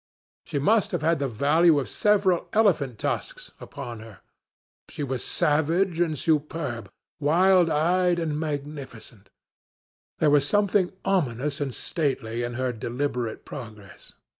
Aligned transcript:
She 0.47 0.57
must 0.57 0.89
have 0.93 1.03
had 1.03 1.19
the 1.19 1.27
value 1.27 1.79
of 1.79 1.87
several 1.87 2.49
elephant 2.53 2.97
tusks 2.97 3.51
upon 3.59 3.99
her. 3.99 4.21
She 4.89 5.03
was 5.03 5.23
savage 5.23 6.01
and 6.01 6.17
superb, 6.17 6.89
wild 7.19 7.69
eyed 7.69 8.17
and 8.17 8.39
magnificent; 8.39 9.29
there 10.17 10.31
was 10.31 10.47
something 10.49 10.91
ominous 11.05 11.61
and 11.61 11.71
stately 11.71 12.41
in 12.41 12.55
her 12.55 12.73
deliberate 12.73 13.45
progress. 13.45 14.13